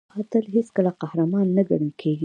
قاتل 0.13 0.45
هیڅکله 0.55 0.91
قهرمان 1.01 1.47
نه 1.57 1.63
ګڼل 1.69 1.91
کېږي 1.99 2.19